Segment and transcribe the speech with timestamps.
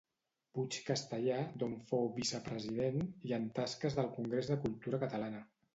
[0.53, 5.51] Puig Castellar, d'on fou vicepresident, i en tasques del Congrés de Cultura Catalana.